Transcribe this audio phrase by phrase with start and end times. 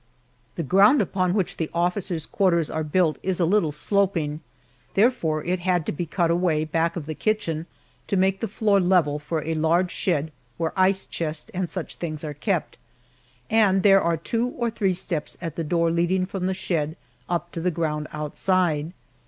[0.55, 4.41] The ground upon which the officers' quarters are built is a little sloping,
[4.95, 7.67] therefore it had to be cut away, back of the kitchen,
[8.07, 12.23] to make the floor level for a large shed where ice chest and such things
[12.23, 12.79] are kept,
[13.47, 16.97] and there are two or three steps at the door leading from the shed
[17.29, 18.93] up to the ground outside.